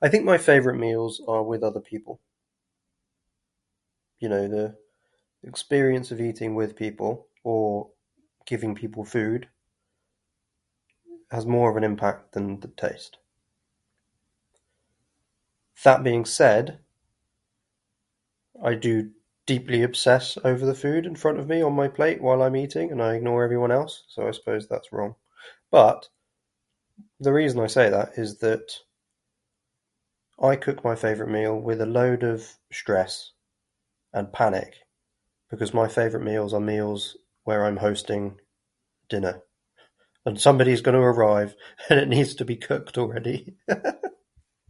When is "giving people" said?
8.46-9.04